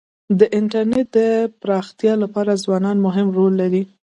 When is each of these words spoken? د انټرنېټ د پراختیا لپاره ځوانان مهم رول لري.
د 0.39 0.41
انټرنېټ 0.57 1.07
د 1.17 1.19
پراختیا 1.61 2.13
لپاره 2.23 2.61
ځوانان 2.65 2.97
مهم 3.05 3.27
رول 3.37 3.53
لري. 3.61 3.83